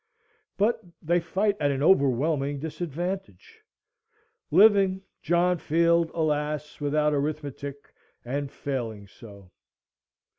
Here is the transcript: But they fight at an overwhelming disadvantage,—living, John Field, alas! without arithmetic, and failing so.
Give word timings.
But 0.57 0.81
they 0.99 1.19
fight 1.19 1.57
at 1.59 1.69
an 1.69 1.83
overwhelming 1.83 2.57
disadvantage,—living, 2.59 5.03
John 5.21 5.59
Field, 5.59 6.09
alas! 6.15 6.81
without 6.81 7.13
arithmetic, 7.13 7.93
and 8.25 8.51
failing 8.51 9.05
so. 9.07 9.51